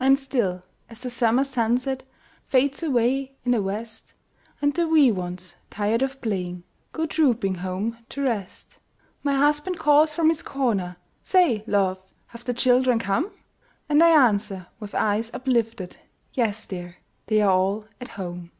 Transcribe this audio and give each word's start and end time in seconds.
And 0.00 0.18
still, 0.18 0.62
as 0.88 1.00
the 1.00 1.10
summer 1.10 1.44
sunset 1.44 2.04
Fades 2.46 2.82
away 2.82 3.36
in 3.44 3.52
the 3.52 3.60
west, 3.60 4.14
And 4.62 4.72
the 4.72 4.88
wee 4.88 5.12
ones, 5.12 5.56
tired 5.68 6.00
of 6.00 6.22
playing, 6.22 6.64
Go 6.92 7.04
trooping 7.04 7.56
home 7.56 7.98
to 8.08 8.22
rest, 8.22 8.78
My 9.22 9.34
husband 9.34 9.78
calls 9.78 10.14
from 10.14 10.28
his 10.28 10.40
corner, 10.42 10.96
"Say, 11.22 11.64
love, 11.66 12.02
have 12.28 12.46
the 12.46 12.54
children 12.54 12.98
come?" 12.98 13.30
And 13.86 14.02
I 14.02 14.08
answer, 14.08 14.68
with 14.80 14.94
eyes 14.94 15.30
uplifted, 15.34 15.98
"Yes, 16.32 16.64
dear! 16.64 16.96
they 17.26 17.42
are 17.42 17.50
all 17.52 17.84
at 18.00 18.08
home." 18.16 18.52